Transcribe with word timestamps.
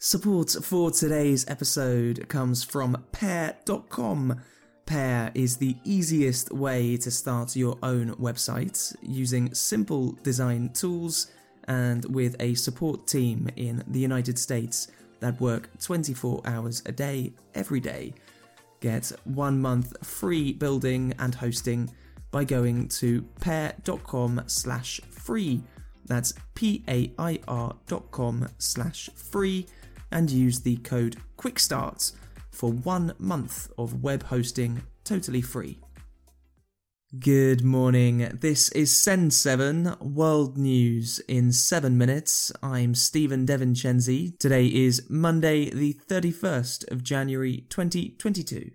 Support 0.00 0.50
for 0.62 0.92
today's 0.92 1.44
episode 1.48 2.28
comes 2.28 2.62
from 2.62 3.04
Pair.com. 3.10 4.40
Pear 4.86 5.32
is 5.34 5.56
the 5.56 5.74
easiest 5.82 6.52
way 6.52 6.96
to 6.98 7.10
start 7.10 7.56
your 7.56 7.76
own 7.82 8.14
website 8.14 8.94
using 9.02 9.52
simple 9.52 10.12
design 10.22 10.70
tools 10.72 11.32
and 11.66 12.04
with 12.14 12.36
a 12.38 12.54
support 12.54 13.08
team 13.08 13.48
in 13.56 13.82
the 13.88 13.98
United 13.98 14.38
States 14.38 14.86
that 15.18 15.40
work 15.40 15.68
24 15.80 16.42
hours 16.44 16.80
a 16.86 16.92
day, 16.92 17.32
every 17.56 17.80
day. 17.80 18.14
Get 18.78 19.10
one 19.24 19.60
month 19.60 20.06
free 20.06 20.52
building 20.52 21.12
and 21.18 21.34
hosting 21.34 21.90
by 22.30 22.44
going 22.44 22.86
to 23.00 23.22
pair.com 23.40 24.44
slash 24.46 25.00
free. 25.10 25.60
That's 26.06 26.34
P-A-I-R 26.54 27.76
dot 27.88 28.10
com 28.12 28.48
slash 28.58 29.10
free 29.16 29.66
and 30.10 30.30
use 30.30 30.60
the 30.60 30.76
code 30.78 31.16
QUICKSTART 31.36 32.12
for 32.50 32.72
one 32.72 33.14
month 33.18 33.70
of 33.78 34.02
web 34.02 34.24
hosting 34.24 34.82
totally 35.04 35.42
free. 35.42 35.78
Good 37.18 37.64
morning. 37.64 38.36
This 38.38 38.68
is 38.72 39.00
Send 39.00 39.32
7 39.32 39.96
World 39.98 40.58
News 40.58 41.20
in 41.20 41.52
7 41.52 41.96
minutes. 41.96 42.52
I'm 42.62 42.94
Stephen 42.94 43.46
Devincenzi. 43.46 44.38
Today 44.38 44.66
is 44.66 45.08
Monday, 45.08 45.70
the 45.70 45.94
31st 45.94 46.90
of 46.90 47.02
January 47.02 47.64
2022. 47.70 48.72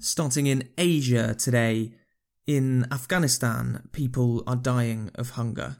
Starting 0.00 0.46
in 0.46 0.68
Asia 0.78 1.34
today, 1.34 1.92
in 2.46 2.86
Afghanistan, 2.90 3.88
people 3.92 4.42
are 4.46 4.56
dying 4.56 5.10
of 5.14 5.30
hunger. 5.30 5.76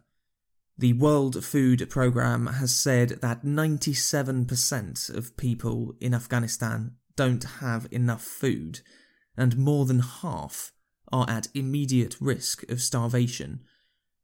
The 0.79 0.93
World 0.95 1.45
Food 1.45 1.89
Programme 1.91 2.47
has 2.47 2.75
said 2.75 3.21
that 3.21 3.45
97% 3.45 5.11
of 5.11 5.37
people 5.37 5.95
in 6.01 6.15
Afghanistan 6.15 6.97
don't 7.17 7.45
have 7.61 7.87
enough 7.91 8.23
food, 8.23 8.81
and 9.37 9.57
more 9.57 9.85
than 9.87 10.01
half 10.01 10.73
are 11.13 11.29
at 11.29 11.49
immediate 11.55 12.17
risk 12.21 12.69
of 12.71 12.81
starvation, 12.81 13.65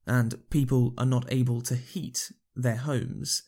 and 0.07 0.49
people 0.49 0.95
are 0.97 1.07
not 1.07 1.31
able 1.31 1.61
to 1.63 1.77
heat 1.77 2.33
their 2.57 2.77
homes. 2.77 3.43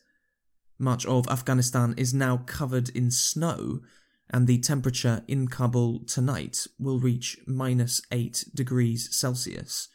Much 0.77 1.05
of 1.05 1.27
Afghanistan 1.27 1.93
is 1.97 2.13
now 2.13 2.37
covered 2.37 2.89
in 2.89 3.09
snow, 3.09 3.81
and 4.31 4.47
the 4.47 4.57
temperature 4.57 5.23
in 5.27 5.47
Kabul 5.47 6.05
tonight 6.05 6.65
will 6.79 6.99
reach 6.99 7.37
minus 7.45 8.01
8 8.11 8.45
degrees 8.55 9.15
Celsius. 9.15 9.89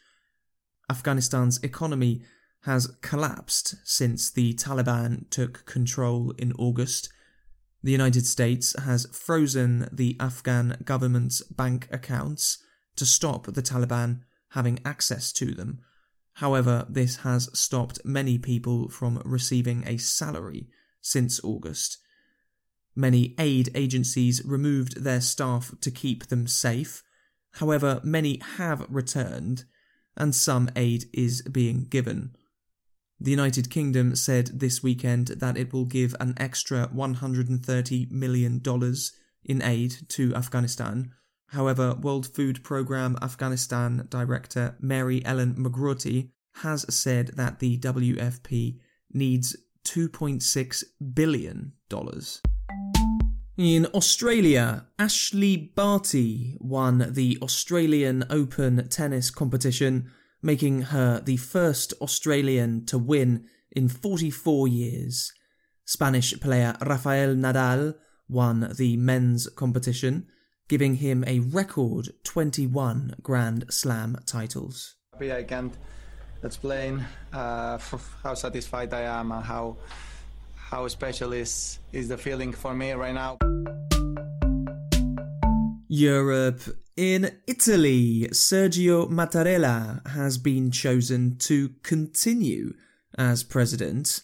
Afghanistan's 0.89 1.61
economy 1.63 2.21
has 2.61 2.95
collapsed 3.01 3.75
since 3.83 4.31
the 4.31 4.53
Taliban 4.53 5.29
took 5.29 5.65
control 5.65 6.31
in 6.37 6.53
August. 6.53 7.09
The 7.83 7.91
United 7.91 8.25
States 8.25 8.77
has 8.79 9.07
frozen 9.11 9.89
the 9.91 10.15
Afghan 10.19 10.77
government's 10.83 11.41
bank 11.43 11.87
accounts 11.91 12.63
to 12.95 13.05
stop 13.05 13.45
the 13.45 13.61
Taliban 13.61 14.21
having 14.51 14.79
access 14.85 15.31
to 15.33 15.53
them. 15.53 15.79
However, 16.33 16.85
this 16.87 17.17
has 17.17 17.49
stopped 17.57 17.99
many 18.05 18.37
people 18.37 18.89
from 18.89 19.21
receiving 19.25 19.83
a 19.87 19.97
salary 19.97 20.67
since 21.01 21.43
August. 21.43 21.97
Many 22.97 23.35
aid 23.37 23.69
agencies 23.75 24.43
removed 24.43 25.03
their 25.03 25.21
staff 25.21 25.71
to 25.81 25.91
keep 25.91 26.27
them 26.27 26.47
safe. 26.47 27.03
However, 27.51 28.01
many 28.03 28.41
have 28.57 28.87
returned, 28.89 29.65
and 30.15 30.33
some 30.33 30.71
aid 30.75 31.05
is 31.13 31.43
being 31.43 31.85
given. 31.85 32.35
The 33.19 33.29
United 33.29 33.69
Kingdom 33.69 34.15
said 34.15 34.59
this 34.59 34.81
weekend 34.81 35.27
that 35.27 35.57
it 35.57 35.71
will 35.71 35.85
give 35.85 36.15
an 36.19 36.33
extra 36.37 36.87
$130 36.87 38.09
million 38.09 38.63
in 39.45 39.61
aid 39.61 39.95
to 40.09 40.33
Afghanistan. 40.33 41.11
However, 41.49 41.93
World 41.93 42.25
Food 42.33 42.63
Programme 42.63 43.15
Afghanistan 43.21 44.07
Director 44.09 44.75
Mary 44.79 45.23
Ellen 45.23 45.53
McGroarty 45.53 46.31
has 46.63 46.83
said 46.91 47.27
that 47.35 47.59
the 47.59 47.77
WFP 47.77 48.79
needs 49.13 49.55
$2.6 49.85 50.83
billion. 51.13 51.73
In 53.57 53.87
Australia, 53.87 54.85
Ashleigh 54.99 55.73
Barty 55.73 56.57
won 56.59 57.07
the 57.09 57.39
Australian 57.41 58.23
Open 58.29 58.87
tennis 58.87 59.31
competition, 59.31 60.11
making 60.43 60.83
her 60.93 61.19
the 61.19 61.37
first 61.37 61.91
Australian 61.99 62.85
to 62.85 62.99
win 62.99 63.45
in 63.71 63.89
44 63.89 64.67
years. 64.67 65.33
Spanish 65.85 66.39
player 66.39 66.75
Rafael 66.85 67.33
Nadal 67.33 67.95
won 68.29 68.73
the 68.77 68.95
men's 68.97 69.49
competition, 69.55 70.27
giving 70.67 70.97
him 70.97 71.23
a 71.25 71.39
record 71.39 72.09
21 72.25 73.15
Grand 73.23 73.65
Slam 73.73 74.17
titles. 74.27 74.97
I 75.19 75.41
can't 75.41 75.73
explain 76.43 77.03
uh, 77.33 77.79
how 78.21 78.35
satisfied 78.35 78.93
I 78.93 79.01
am 79.01 79.31
and 79.31 79.43
how 79.43 79.77
how 80.53 80.87
special 80.89 81.31
is 81.33 81.79
is 81.93 82.07
the 82.09 82.17
feeling 82.17 82.51
for 82.51 82.75
me 82.75 82.91
right 82.91 83.13
now. 83.15 83.46
Europe. 85.87 86.61
In 86.95 87.37
Italy, 87.47 88.27
Sergio 88.31 89.09
Mattarella 89.09 90.05
has 90.07 90.37
been 90.37 90.71
chosen 90.71 91.37
to 91.39 91.69
continue 91.83 92.73
as 93.17 93.43
president. 93.43 94.21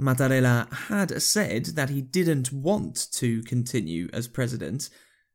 Mattarella 0.00 0.72
had 0.72 1.22
said 1.22 1.66
that 1.66 1.90
he 1.90 2.02
didn't 2.02 2.52
want 2.52 3.08
to 3.12 3.42
continue 3.42 4.08
as 4.12 4.28
president. 4.28 4.90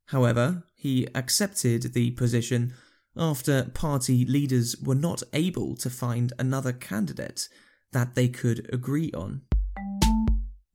However, 0.07 0.63
he 0.75 1.07
accepted 1.15 1.93
the 1.93 2.11
position 2.11 2.73
after 3.15 3.63
party 3.73 4.25
leaders 4.25 4.75
were 4.77 4.95
not 4.95 5.23
able 5.33 5.75
to 5.77 5.89
find 5.89 6.31
another 6.37 6.71
candidate 6.71 7.49
that 7.91 8.15
they 8.15 8.27
could 8.27 8.69
agree 8.71 9.11
on. 9.13 9.41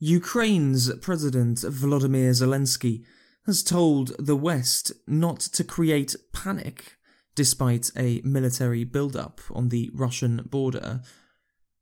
Ukraine's 0.01 0.93
President 0.97 1.59
Volodymyr 1.59 2.31
Zelensky 2.31 3.05
has 3.47 3.63
told 3.63 4.13
the 4.19 4.37
West 4.37 4.93
not 5.07 5.41
to 5.41 5.65
create 5.65 6.15
panic 6.33 6.97
despite 7.35 7.91
a 7.97 8.21
military 8.25 8.85
build-up 8.85 9.41
on 9.51 9.71
the 9.71 9.91
Russian 9.95 10.43
border. 10.51 11.01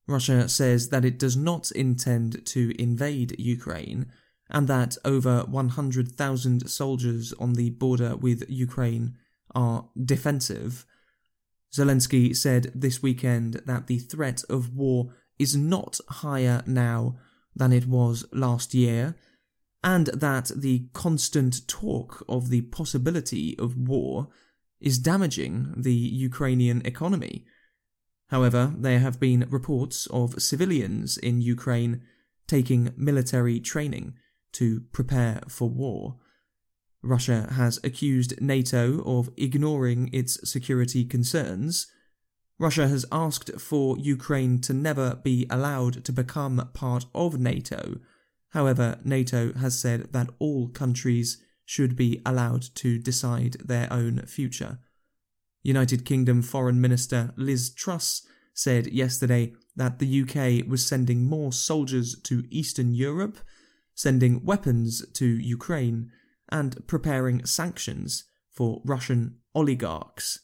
Russia 0.06 0.48
says 0.48 0.88
that 0.88 1.04
it 1.04 1.18
does 1.18 1.36
not 1.36 1.70
intend 1.72 2.46
to 2.46 2.72
invade 2.80 3.38
Ukraine 3.38 4.06
and 4.48 4.66
that 4.68 4.96
over 5.04 5.40
100,000 5.40 6.68
soldiers 6.68 7.32
on 7.38 7.54
the 7.54 7.70
border 7.70 8.16
with 8.16 8.44
Ukraine 8.48 9.16
are 9.54 9.88
defensive. 10.02 10.86
Zelensky 11.72 12.34
said 12.34 12.72
this 12.74 13.02
weekend 13.02 13.62
that 13.66 13.86
the 13.86 13.98
threat 13.98 14.42
of 14.48 14.74
war 14.74 15.14
is 15.38 15.56
not 15.56 16.00
higher 16.08 16.62
now 16.66 17.16
than 17.54 17.72
it 17.72 17.86
was 17.86 18.24
last 18.32 18.74
year, 18.74 19.14
and 19.82 20.06
that 20.08 20.50
the 20.54 20.86
constant 20.92 21.66
talk 21.66 22.24
of 22.28 22.50
the 22.50 22.62
possibility 22.62 23.58
of 23.58 23.76
war 23.76 24.28
is 24.80 24.98
damaging 24.98 25.74
the 25.76 25.94
Ukrainian 25.94 26.84
economy. 26.84 27.44
However, 28.28 28.74
there 28.76 29.00
have 29.00 29.18
been 29.18 29.46
reports 29.50 30.06
of 30.06 30.40
civilians 30.42 31.18
in 31.18 31.40
Ukraine 31.40 32.02
taking 32.46 32.92
military 32.96 33.60
training 33.60 34.14
to 34.52 34.80
prepare 34.92 35.40
for 35.48 35.68
war. 35.68 36.16
Russia 37.02 37.48
has 37.52 37.80
accused 37.82 38.40
NATO 38.40 39.02
of 39.04 39.30
ignoring 39.36 40.10
its 40.12 40.48
security 40.48 41.04
concerns 41.04 41.86
Russia 42.60 42.88
has 42.88 43.06
asked 43.10 43.58
for 43.58 43.96
Ukraine 43.98 44.60
to 44.60 44.74
never 44.74 45.18
be 45.24 45.46
allowed 45.48 46.04
to 46.04 46.12
become 46.12 46.68
part 46.74 47.06
of 47.14 47.40
NATO. 47.40 48.00
However, 48.50 48.98
NATO 49.04 49.52
has 49.54 49.78
said 49.78 50.12
that 50.12 50.30
all 50.38 50.68
countries 50.68 51.42
should 51.64 51.96
be 51.96 52.20
allowed 52.26 52.62
to 52.76 52.98
decide 52.98 53.56
their 53.64 53.92
own 53.92 54.26
future. 54.26 54.78
United 55.62 56.04
Kingdom 56.04 56.42
Foreign 56.42 56.80
Minister 56.80 57.32
Liz 57.36 57.72
Truss 57.72 58.26
said 58.54 58.88
yesterday 58.88 59.52
that 59.76 59.98
the 59.98 60.22
UK 60.22 60.68
was 60.68 60.86
sending 60.86 61.24
more 61.24 61.52
soldiers 61.52 62.18
to 62.24 62.44
Eastern 62.50 62.92
Europe, 62.92 63.38
sending 63.94 64.44
weapons 64.44 65.06
to 65.14 65.26
Ukraine, 65.26 66.10
and 66.48 66.86
preparing 66.86 67.44
sanctions 67.44 68.24
for 68.50 68.82
Russian 68.84 69.36
oligarchs 69.54 70.40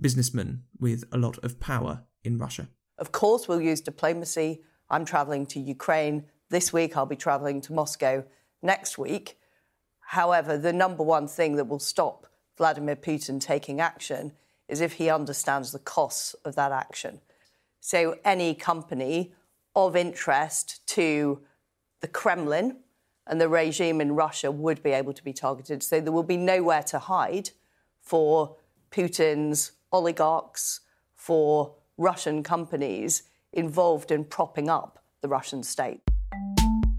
businessmen 0.00 0.62
with 0.78 1.04
a 1.12 1.18
lot 1.18 1.38
of 1.44 1.58
power 1.58 2.04
in 2.22 2.38
Russia. 2.38 2.68
Of 2.98 3.12
course, 3.12 3.48
we'll 3.48 3.60
use 3.60 3.80
diplomacy. 3.80 4.62
I'm 4.90 5.04
travelling 5.04 5.46
to 5.46 5.60
Ukraine. 5.60 6.26
This 6.50 6.72
week, 6.72 6.96
I'll 6.96 7.06
be 7.06 7.16
travelling 7.16 7.60
to 7.62 7.72
Moscow 7.72 8.24
next 8.62 8.96
week. 8.96 9.38
However, 10.00 10.56
the 10.56 10.72
number 10.72 11.02
one 11.02 11.28
thing 11.28 11.56
that 11.56 11.66
will 11.66 11.78
stop 11.78 12.26
Vladimir 12.56 12.96
Putin 12.96 13.40
taking 13.40 13.80
action 13.80 14.32
is 14.66 14.80
if 14.80 14.94
he 14.94 15.10
understands 15.10 15.72
the 15.72 15.78
costs 15.78 16.34
of 16.44 16.54
that 16.56 16.72
action. 16.72 17.20
So 17.80 18.18
any 18.24 18.54
company 18.54 19.32
of 19.76 19.94
interest 19.94 20.86
to 20.88 21.40
the 22.00 22.08
Kremlin 22.08 22.78
and 23.26 23.40
the 23.40 23.48
regime 23.48 24.00
in 24.00 24.12
Russia 24.12 24.50
would 24.50 24.82
be 24.82 24.90
able 24.90 25.12
to 25.12 25.22
be 25.22 25.32
targeted. 25.32 25.82
So 25.82 26.00
there 26.00 26.12
will 26.12 26.22
be 26.22 26.36
nowhere 26.36 26.82
to 26.84 26.98
hide 26.98 27.50
for 28.00 28.56
Putin's 28.90 29.72
oligarchs, 29.92 30.80
for 31.14 31.74
Russian 31.98 32.42
companies 32.42 33.24
involved 33.52 34.10
in 34.10 34.24
propping 34.24 34.70
up 34.70 35.04
the 35.20 35.28
Russian 35.28 35.62
state. 35.62 36.00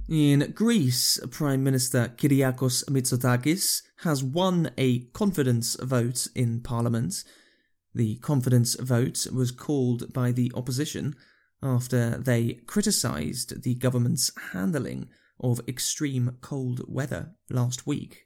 In 0.10 0.54
Greece, 0.56 1.20
Prime 1.30 1.64
Minister 1.64 2.12
Kyriakos 2.18 2.84
Mitsotakis 2.90 3.84
has 3.98 4.24
won 4.24 4.72
a 4.76 5.02
confidence 5.14 5.76
vote 5.76 6.28
in 6.34 6.62
Parliament. 6.62 7.24
The 7.94 8.16
confidence 8.16 8.74
vote 8.74 9.28
was 9.32 9.52
called 9.52 10.12
by 10.12 10.32
the 10.32 10.52
opposition 10.56 11.16
after 11.62 12.18
they 12.18 12.54
criticised 12.66 13.62
the 13.62 13.76
government's 13.76 14.32
handling 14.52 15.10
of 15.40 15.62
extreme 15.68 16.38
cold 16.42 16.82
weather 16.88 17.36
last 17.52 17.86
week. 17.86 18.26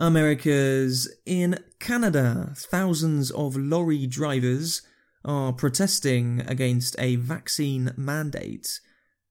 America's 0.00 1.14
in 1.26 1.60
Canada, 1.78 2.54
thousands 2.56 3.30
of 3.30 3.56
lorry 3.56 4.08
drivers 4.08 4.82
are 5.24 5.52
protesting 5.52 6.42
against 6.48 6.96
a 6.98 7.14
vaccine 7.14 7.92
mandate. 7.96 8.80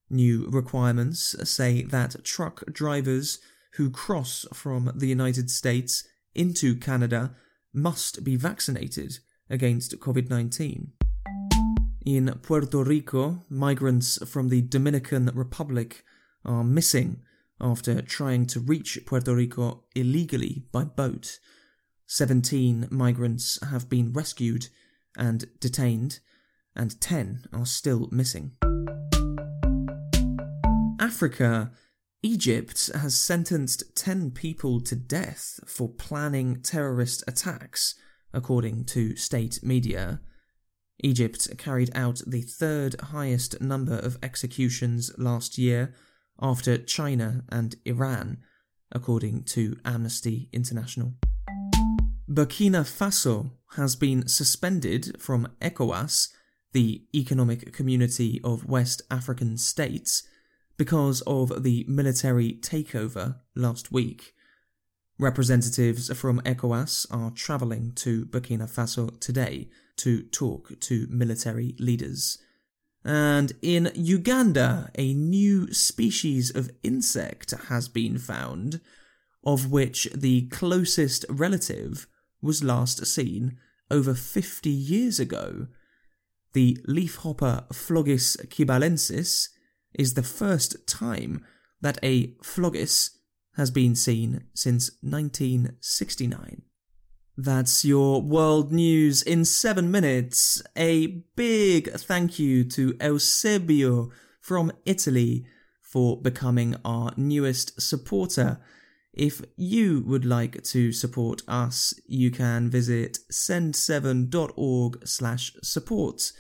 New 0.09 0.48
requirements 0.50 1.36
say 1.50 1.83
that 1.83 2.24
truck 2.24 2.63
drivers 2.71 3.39
who 3.74 3.89
cross 3.89 4.45
from 4.54 4.92
the 4.95 5.07
United 5.07 5.51
States 5.51 6.07
into 6.33 6.75
Canada 6.75 7.36
must 7.74 8.24
be 8.24 8.36
vaccinated 8.36 9.19
against 9.50 10.00
COVID 10.00 10.30
19. 10.30 10.94
In 12.06 12.39
Puerto 12.42 12.83
Rico, 12.83 13.45
migrants 13.50 14.18
from 14.25 14.48
the 14.48 14.62
Dominican 14.62 15.30
Republic 15.33 16.06
are 16.45 16.63
missing 16.63 17.21
after 17.59 18.01
trying 18.01 18.45
to 18.45 18.62
reach 18.62 18.98
Puerto 19.06 19.36
Rico 19.36 19.83
illegally 19.94 20.63
by 20.71 20.86
boat. 20.86 21.39
17 22.06 22.88
migrants 22.89 23.59
have 23.69 23.89
been 23.89 24.13
rescued 24.13 24.69
and 25.18 25.50
detained, 25.59 26.19
and 26.75 27.01
10 27.01 27.45
are 27.51 27.65
still 27.65 28.07
missing. 28.12 28.54
Africa, 31.07 31.71
Egypt 32.21 32.92
has 32.94 33.18
sentenced 33.18 33.95
10 33.95 34.31
people 34.31 34.81
to 34.81 34.94
death 34.94 35.57
for 35.65 35.88
planning 35.88 36.62
terrorist 36.62 37.24
attacks, 37.25 37.95
according 38.33 38.83
to 38.83 39.15
state 39.15 39.62
media. 39.63 40.19
Egypt 41.01 41.48
carried 41.57 41.95
out 41.95 42.21
the 42.27 42.42
third 42.42 43.00
highest 43.00 43.62
number 43.62 43.98
of 43.98 44.18
executions 44.21 45.09
last 45.18 45.57
year 45.57 45.95
after 46.42 46.77
China 46.77 47.45
and 47.48 47.77
Iran, 47.86 48.39
according 48.92 49.45
to 49.56 49.77
Amnesty 49.86 50.50
International. 50.51 51.13
Burkina 52.30 52.83
Faso 52.83 53.51
has 53.77 53.95
been 53.95 54.27
suspended 54.27 55.21
from 55.21 55.48
ECOWAS, 55.62 56.33
the 56.74 57.06
Economic 57.15 57.71
Community 57.71 58.42
of 58.44 58.65
West 58.65 59.04
African 59.09 59.57
States, 59.57 60.24
because 60.77 61.21
of 61.21 61.63
the 61.63 61.85
military 61.88 62.53
takeover 62.53 63.39
last 63.56 63.91
week. 63.91 64.33
Representatives 65.19 66.15
from 66.15 66.39
ECOWAS 66.41 67.07
are 67.09 67.31
travelling 67.31 67.91
to 67.95 68.25
Burkina 68.27 68.69
Faso 68.69 69.19
today 69.19 69.68
to 69.97 70.21
talk 70.21 70.79
to 70.79 71.07
military 71.09 71.75
leaders. 71.79 72.38
And 73.03 73.53
in 73.62 73.91
Uganda, 73.95 74.91
a 74.95 75.13
new 75.13 75.74
species 75.74 76.56
of 76.56 76.69
insect 76.83 77.51
has 77.69 77.88
been 77.88 78.19
found, 78.19 78.80
of 79.44 79.71
which 79.71 80.07
the 80.13 80.47
closest 80.50 81.25
relative 81.30 82.06
was 82.41 82.63
last 82.63 83.03
seen 83.07 83.57
over 83.89 84.13
50 84.13 84.69
years 84.69 85.19
ago. 85.19 85.68
The 86.53 86.77
leafhopper 86.85 87.65
Phlogis 87.71 88.38
kibalensis 88.50 89.50
is 89.97 90.13
the 90.13 90.23
first 90.23 90.88
time 90.88 91.44
that 91.81 91.97
a 92.03 92.33
phlogistes 92.41 93.17
has 93.55 93.71
been 93.71 93.95
seen 93.95 94.44
since 94.53 94.91
1969. 95.01 96.61
That's 97.35 97.85
your 97.85 98.21
world 98.21 98.71
news 98.71 99.21
in 99.21 99.45
seven 99.45 99.91
minutes. 99.91 100.61
A 100.75 101.23
big 101.35 101.91
thank 101.91 102.39
you 102.39 102.63
to 102.65 102.95
Eusebio 102.99 104.11
from 104.41 104.71
Italy 104.85 105.45
for 105.81 106.21
becoming 106.21 106.75
our 106.83 107.11
newest 107.15 107.81
supporter. 107.81 108.59
If 109.13 109.41
you 109.55 110.03
would 110.05 110.25
like 110.25 110.63
to 110.63 110.91
support 110.91 111.41
us, 111.47 111.94
you 112.07 112.29
can 112.31 112.69
visit 112.69 113.19
send7.org 113.31 115.07
slash 115.07 115.53
support. 115.63 116.31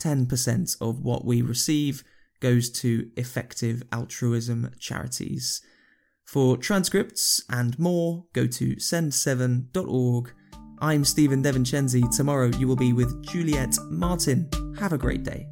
10% 0.00 0.76
of 0.80 1.00
what 1.00 1.24
we 1.24 1.42
receive 1.42 2.04
goes 2.40 2.70
to 2.70 3.10
effective 3.16 3.82
altruism 3.92 4.70
charities. 4.78 5.60
For 6.24 6.56
transcripts 6.56 7.42
and 7.48 7.78
more, 7.78 8.24
go 8.34 8.46
to 8.46 8.76
send7.org. 8.76 10.32
I'm 10.80 11.04
Stephen 11.04 11.42
Devincenzi. 11.42 12.14
Tomorrow 12.14 12.50
you 12.58 12.68
will 12.68 12.76
be 12.76 12.92
with 12.92 13.24
Juliet 13.24 13.76
Martin. 13.90 14.48
Have 14.78 14.92
a 14.92 14.98
great 14.98 15.24
day. 15.24 15.48